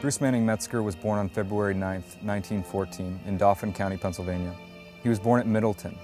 [0.00, 1.82] Bruce Manning Metzger was born on February 9,
[2.22, 4.54] 1914, in Dauphin County, Pennsylvania.
[5.02, 5.94] He was born at Middletown,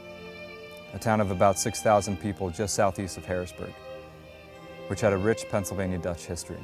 [0.92, 3.72] a town of about 6,000 people just southeast of Harrisburg,
[4.88, 6.58] which had a rich Pennsylvania Dutch history.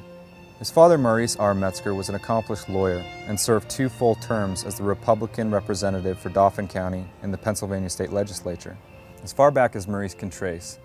[0.59, 1.55] His father, Maurice R.
[1.55, 6.29] Metzger, was an accomplished lawyer and served two full terms as the Republican representative for
[6.29, 8.77] Dauphin County in the Pennsylvania State Legislature.
[9.23, 10.77] As far back as Maurice can trace,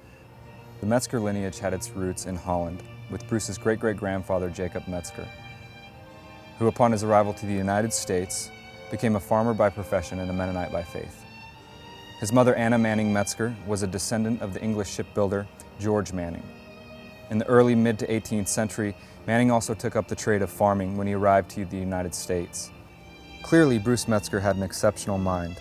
[0.80, 5.28] the Metzger lineage had its roots in Holland, with Bruce's great-great-grandfather Jacob Metzger,
[6.58, 8.50] who upon his arrival to the United States
[8.90, 11.24] became a farmer by profession and a Mennonite by faith.
[12.20, 15.46] His mother, Anna Manning Metzger, was a descendant of the English shipbuilder
[15.78, 16.42] George Manning.
[17.30, 20.96] In the early mid to 18th century, Manning also took up the trade of farming
[20.96, 22.70] when he arrived to the United States.
[23.42, 25.58] Clearly, Bruce Metzger had an exceptional mind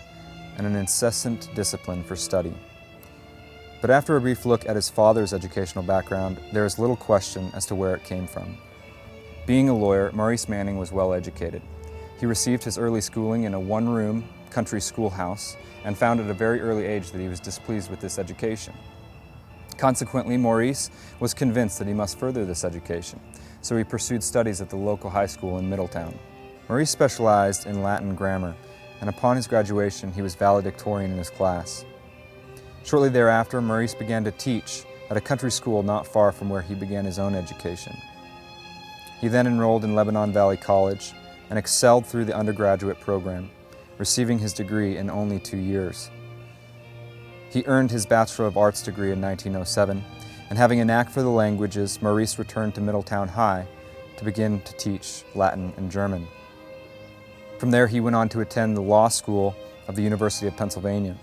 [0.56, 2.54] and an incessant discipline for study.
[3.80, 7.64] But after a brief look at his father's educational background, there is little question as
[7.66, 8.58] to where it came from.
[9.48, 11.62] Being a lawyer, Maurice Manning was well educated.
[12.20, 16.60] He received his early schooling in a one-room country schoolhouse and found at a very
[16.60, 18.74] early age that he was displeased with this education.
[19.78, 23.18] Consequently, Maurice was convinced that he must further this education,
[23.62, 26.14] so he pursued studies at the local high school in Middletown.
[26.68, 28.54] Maurice specialized in Latin grammar,
[29.00, 31.86] and upon his graduation, he was valedictorian in his class.
[32.84, 36.74] Shortly thereafter, Maurice began to teach at a country school not far from where he
[36.74, 37.96] began his own education.
[39.20, 41.12] He then enrolled in Lebanon Valley College
[41.50, 43.50] and excelled through the undergraduate program,
[43.98, 46.10] receiving his degree in only two years.
[47.50, 50.04] He earned his Bachelor of Arts degree in 1907,
[50.50, 53.66] and having a knack for the languages, Maurice returned to Middletown High
[54.16, 56.26] to begin to teach Latin and German.
[57.58, 59.56] From there, he went on to attend the law school
[59.88, 61.16] of the University of Pennsylvania.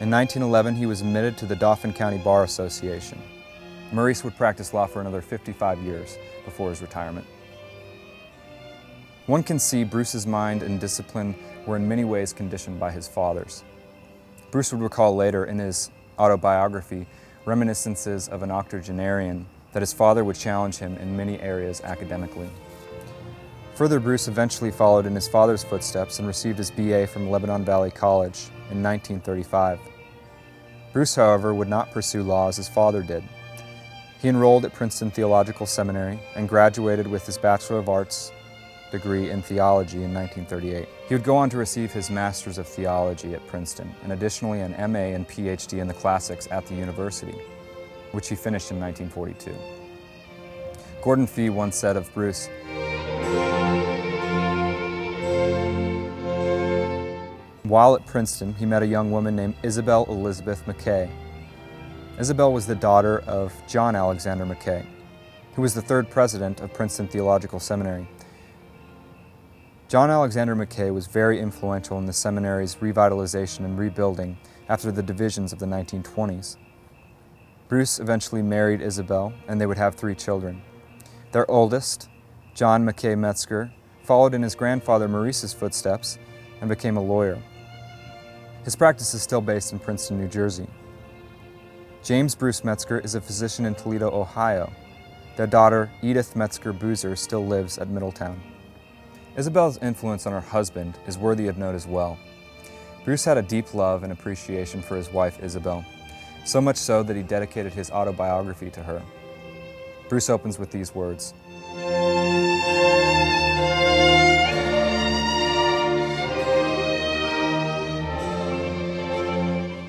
[0.00, 3.20] In 1911, he was admitted to the Dauphin County Bar Association.
[3.94, 7.24] Maurice would practice law for another 55 years before his retirement.
[9.26, 13.62] One can see Bruce's mind and discipline were in many ways conditioned by his father's.
[14.50, 17.06] Bruce would recall later in his autobiography
[17.44, 22.50] reminiscences of an octogenarian that his father would challenge him in many areas academically.
[23.76, 27.92] Further, Bruce eventually followed in his father's footsteps and received his BA from Lebanon Valley
[27.92, 29.78] College in 1935.
[30.92, 33.22] Bruce, however, would not pursue law as his father did.
[34.24, 38.32] He enrolled at Princeton Theological Seminary and graduated with his Bachelor of Arts
[38.90, 40.88] degree in theology in 1938.
[41.06, 44.70] He would go on to receive his Master's of Theology at Princeton and additionally an
[44.90, 47.36] MA and PhD in the classics at the university,
[48.12, 49.54] which he finished in 1942.
[51.02, 52.48] Gordon Fee once said of Bruce,
[57.64, 61.10] While at Princeton, he met a young woman named Isabel Elizabeth Mackay.
[62.18, 64.86] Isabel was the daughter of John Alexander Mackay,
[65.54, 68.08] who was the third president of Princeton Theological Seminary
[69.94, 74.38] John Alexander Mackay was very influential in the seminary's revitalization and rebuilding
[74.68, 76.56] after the divisions of the 1920s.
[77.68, 80.62] Bruce eventually married Isabel, and they would have three children.
[81.32, 82.08] Their oldest,
[82.54, 86.18] John Mackay Metzger, followed in his grandfather Maurice's footsteps
[86.60, 87.40] and became a lawyer.
[88.64, 90.66] His practice is still based in Princeton, New Jersey.
[92.04, 94.70] James Bruce Metzger is a physician in Toledo, Ohio.
[95.38, 98.42] Their daughter, Edith Metzger Boozer, still lives at Middletown.
[99.38, 102.18] Isabel's influence on her husband is worthy of note as well.
[103.06, 105.82] Bruce had a deep love and appreciation for his wife, Isabel,
[106.44, 109.00] so much so that he dedicated his autobiography to her.
[110.10, 111.32] Bruce opens with these words.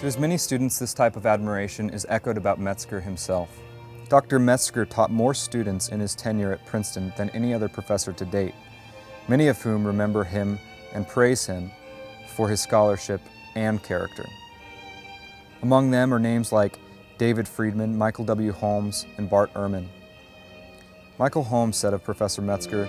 [0.06, 3.50] To many students, this type of admiration is echoed about Metzger himself.
[4.08, 4.38] Dr.
[4.38, 8.54] Metzger taught more students in his tenure at Princeton than any other professor to date,
[9.28, 10.60] many of whom remember him
[10.94, 11.72] and praise him
[12.36, 13.20] for his scholarship
[13.56, 14.28] and character.
[15.64, 16.78] Among them are names like
[17.18, 18.52] David Friedman, Michael W.
[18.52, 19.88] Holmes, and Bart Ehrman.
[21.18, 22.88] Michael Holmes said of Professor Metzger,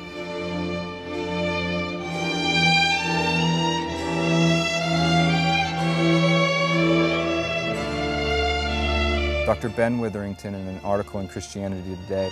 [9.46, 9.68] Dr.
[9.68, 12.28] Ben Witherington in an article in Christianity Today.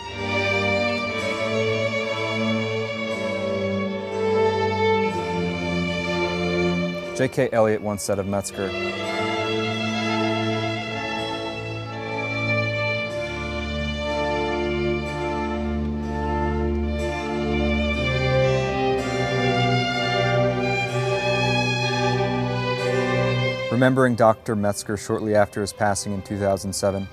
[7.16, 7.50] J.K.
[7.52, 8.68] Elliott once said of Metzger,
[23.74, 24.54] Remembering Dr.
[24.54, 27.08] Metzger shortly after his passing in 2007,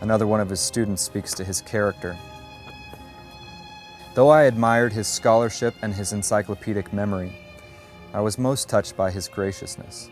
[0.00, 2.16] another one of his students speaks to his character.
[4.14, 7.32] Though I admired his scholarship and his encyclopedic memory,
[8.12, 10.08] I was most touched by his graciousness.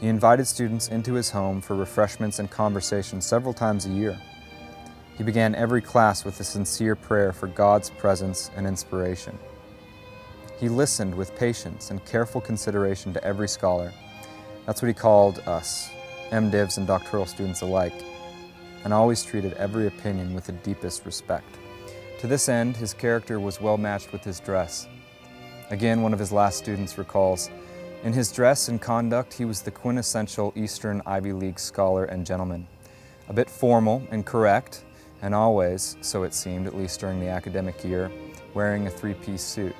[0.00, 4.18] He invited students into his home for refreshments and conversation several times a year.
[5.18, 9.38] He began every class with a sincere prayer for God's presence and inspiration.
[10.58, 13.92] He listened with patience and careful consideration to every scholar.
[14.66, 15.90] That's what he called us,
[16.30, 17.94] MDivs and doctoral students alike,
[18.84, 21.58] and always treated every opinion with the deepest respect.
[22.20, 24.86] To this end, his character was well matched with his dress.
[25.70, 27.50] Again, one of his last students recalls,
[28.04, 32.66] in his dress and conduct, he was the quintessential Eastern Ivy League scholar and gentleman.
[33.28, 34.84] A bit formal and correct,
[35.22, 38.10] and always, so it seemed, at least during the academic year,
[38.54, 39.76] wearing a three-piece suit.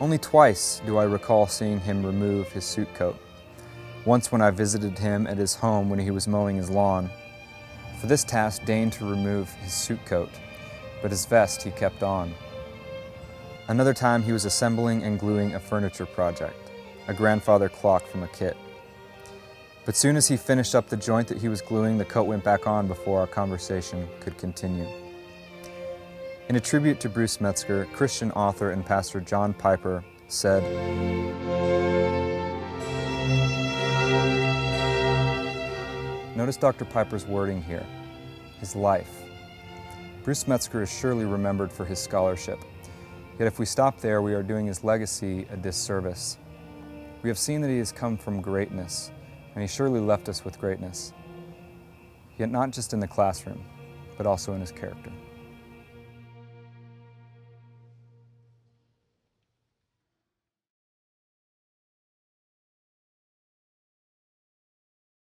[0.00, 3.16] Only twice do I recall seeing him remove his suit coat.
[4.04, 7.10] Once when I visited him at his home when he was mowing his lawn.
[8.00, 10.30] For this task deigned to remove his suit coat,
[11.02, 12.32] but his vest he kept on.
[13.68, 16.70] Another time he was assembling and gluing a furniture project,
[17.08, 18.56] a grandfather clock from a kit.
[19.84, 22.42] But soon as he finished up the joint that he was gluing, the coat went
[22.42, 24.88] back on before our conversation could continue.
[26.48, 30.62] In a tribute to Bruce Metzger, Christian author and pastor John Piper said,
[36.36, 36.84] Notice Dr.
[36.84, 37.84] Piper's wording here,
[38.60, 39.24] his life.
[40.22, 42.60] Bruce Metzger is surely remembered for his scholarship.
[43.40, 46.38] Yet if we stop there, we are doing his legacy a disservice.
[47.22, 49.10] We have seen that he has come from greatness,
[49.54, 51.12] and he surely left us with greatness.
[52.38, 53.64] Yet not just in the classroom,
[54.16, 55.10] but also in his character.